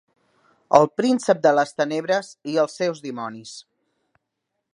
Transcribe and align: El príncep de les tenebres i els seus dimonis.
El 0.77 0.89
príncep 1.01 1.43
de 1.45 1.53
les 1.59 1.75
tenebres 1.83 2.33
i 2.55 2.61
els 2.63 2.81
seus 2.81 3.05
dimonis. 3.05 3.57